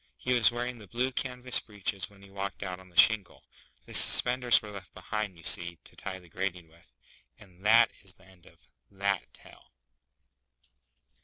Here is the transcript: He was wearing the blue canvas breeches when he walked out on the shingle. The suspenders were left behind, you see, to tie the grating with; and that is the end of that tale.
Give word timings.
He 0.17 0.33
was 0.33 0.51
wearing 0.51 0.79
the 0.79 0.87
blue 0.87 1.11
canvas 1.11 1.59
breeches 1.59 2.09
when 2.09 2.23
he 2.23 2.31
walked 2.31 2.63
out 2.63 2.79
on 2.79 2.89
the 2.89 2.97
shingle. 2.97 3.43
The 3.85 3.93
suspenders 3.93 4.59
were 4.59 4.71
left 4.71 4.95
behind, 4.95 5.37
you 5.37 5.43
see, 5.43 5.75
to 5.83 5.95
tie 5.95 6.17
the 6.17 6.27
grating 6.27 6.69
with; 6.69 6.91
and 7.37 7.63
that 7.67 7.91
is 8.01 8.15
the 8.15 8.25
end 8.25 8.47
of 8.47 8.67
that 8.89 9.31
tale. 9.31 9.73